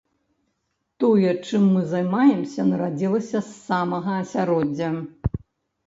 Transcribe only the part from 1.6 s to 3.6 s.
мы займаемся, нарадзілася з